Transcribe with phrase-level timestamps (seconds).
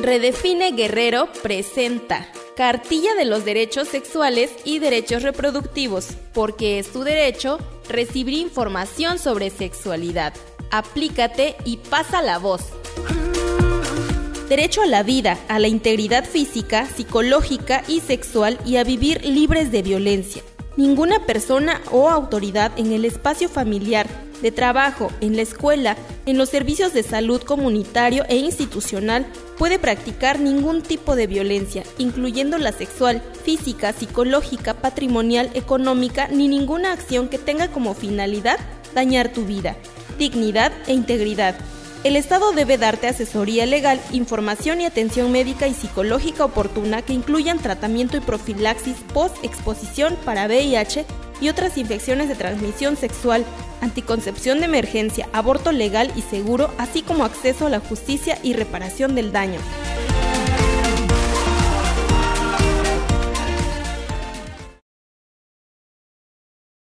[0.00, 7.58] Redefine Guerrero presenta Cartilla de los Derechos Sexuales y Derechos Reproductivos, porque es tu derecho
[7.88, 10.34] recibir información sobre sexualidad.
[10.70, 12.62] Aplícate y pasa la voz.
[14.48, 19.72] Derecho a la vida, a la integridad física, psicológica y sexual y a vivir libres
[19.72, 20.42] de violencia.
[20.78, 24.06] Ninguna persona o autoridad en el espacio familiar,
[24.40, 29.26] de trabajo, en la escuela, en los servicios de salud comunitario e institucional
[29.58, 36.92] puede practicar ningún tipo de violencia, incluyendo la sexual, física, psicológica, patrimonial, económica, ni ninguna
[36.92, 38.60] acción que tenga como finalidad
[38.94, 39.76] dañar tu vida,
[40.16, 41.56] dignidad e integridad.
[42.04, 47.58] El Estado debe darte asesoría legal, información y atención médica y psicológica oportuna que incluyan
[47.58, 51.04] tratamiento y profilaxis post-exposición para VIH
[51.40, 53.44] y otras infecciones de transmisión sexual,
[53.80, 59.16] anticoncepción de emergencia, aborto legal y seguro, así como acceso a la justicia y reparación
[59.16, 59.58] del daño.